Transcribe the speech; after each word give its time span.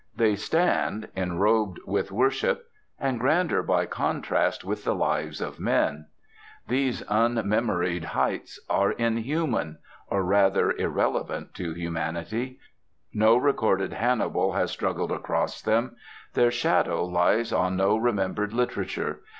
They 0.15 0.35
stand, 0.35 1.09
enrobed 1.15 1.79
with 1.85 2.11
worship, 2.11 2.65
and 2.99 3.19
grander 3.19 3.61
by 3.61 3.85
contrast 3.85 4.63
with 4.63 4.83
the 4.83 4.95
lives 4.95 5.39
of 5.41 5.59
men. 5.59 6.07
These 6.67 7.03
un 7.07 7.35
memoried 7.45 8.05
heights 8.05 8.59
are 8.67 8.93
inhuman 8.93 9.77
or 10.07 10.23
rather, 10.23 10.71
irrelevant 10.71 11.53
to 11.53 11.73
humanity. 11.75 12.57
No 13.13 13.37
recorded 13.37 13.93
Hannibal 13.93 14.53
has 14.53 14.71
struggled 14.71 15.11
across 15.11 15.61
them; 15.61 15.95
their 16.33 16.49
shadow 16.49 17.05
lies 17.05 17.53
on 17.53 17.75
no 17.77 17.95
remembered 17.95 18.53
literature. 18.53 19.21